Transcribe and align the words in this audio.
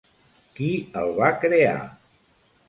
Qui 0.55 0.69
el 1.01 1.13
va 1.19 1.29
crear? 1.45 1.77